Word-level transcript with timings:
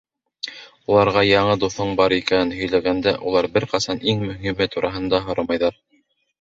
Уларға 0.93 1.21
яңы 1.27 1.57
дуҫың 1.65 1.91
бар 1.99 2.15
икәнен 2.17 2.55
һөйләгәндә, 2.61 3.15
улар 3.33 3.51
бер 3.61 3.71
ҡасан 3.77 4.03
иң 4.15 4.27
мөһиме 4.33 4.71
тураһыда 4.77 5.25
һорамайҙар. 5.31 5.83